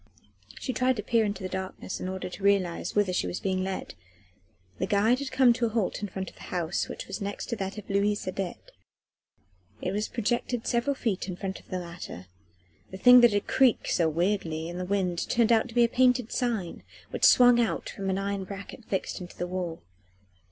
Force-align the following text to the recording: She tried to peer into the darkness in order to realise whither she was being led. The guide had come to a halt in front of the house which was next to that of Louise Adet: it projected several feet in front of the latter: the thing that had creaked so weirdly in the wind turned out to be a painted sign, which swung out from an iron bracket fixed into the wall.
She 0.59 0.73
tried 0.73 0.95
to 0.95 1.03
peer 1.03 1.23
into 1.23 1.43
the 1.43 1.47
darkness 1.49 1.99
in 1.99 2.09
order 2.09 2.27
to 2.27 2.41
realise 2.43 2.95
whither 2.95 3.13
she 3.13 3.27
was 3.27 3.39
being 3.39 3.63
led. 3.63 3.93
The 4.79 4.87
guide 4.87 5.19
had 5.19 5.29
come 5.31 5.53
to 5.53 5.67
a 5.67 5.69
halt 5.69 6.01
in 6.01 6.07
front 6.09 6.31
of 6.31 6.37
the 6.37 6.41
house 6.49 6.87
which 6.89 7.05
was 7.05 7.21
next 7.21 7.49
to 7.49 7.55
that 7.57 7.77
of 7.77 7.87
Louise 7.87 8.25
Adet: 8.25 8.71
it 9.79 10.09
projected 10.11 10.65
several 10.65 10.95
feet 10.95 11.27
in 11.27 11.35
front 11.35 11.59
of 11.59 11.67
the 11.69 11.77
latter: 11.77 12.25
the 12.89 12.97
thing 12.97 13.21
that 13.21 13.31
had 13.31 13.45
creaked 13.45 13.91
so 13.91 14.09
weirdly 14.09 14.67
in 14.67 14.79
the 14.79 14.85
wind 14.85 15.29
turned 15.29 15.51
out 15.51 15.69
to 15.69 15.75
be 15.75 15.83
a 15.83 15.87
painted 15.87 16.31
sign, 16.31 16.81
which 17.11 17.23
swung 17.23 17.59
out 17.61 17.87
from 17.87 18.09
an 18.09 18.17
iron 18.17 18.43
bracket 18.43 18.83
fixed 18.83 19.21
into 19.21 19.37
the 19.37 19.45
wall. 19.45 19.83